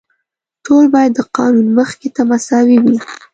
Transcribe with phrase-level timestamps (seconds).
[0.65, 2.97] ټول باید د قانون مخې ته مساوي وي.